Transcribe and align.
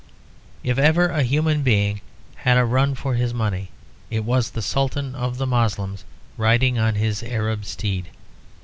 If 0.63 0.79
ever 0.79 1.09
a 1.09 1.21
human 1.21 1.61
being 1.61 2.01
had 2.37 2.57
a 2.57 2.65
run 2.65 2.95
for 2.95 3.13
his 3.13 3.35
money, 3.35 3.69
it 4.09 4.21
was 4.25 4.49
the 4.49 4.61
Sultan 4.63 5.13
of 5.13 5.37
the 5.37 5.45
Moslems 5.45 6.05
riding 6.37 6.79
on 6.79 6.95
his 6.95 7.21
Arab 7.21 7.65
steed. 7.65 8.07